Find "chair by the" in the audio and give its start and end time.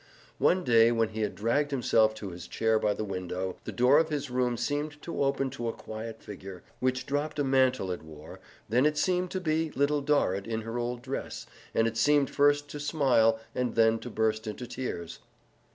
2.47-3.03